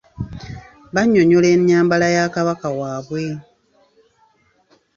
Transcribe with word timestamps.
Banyonnyola 0.93 1.47
enyambala 1.55 2.07
ya 2.15 2.25
kabaka 2.35 2.67
waabwe. 2.79 3.23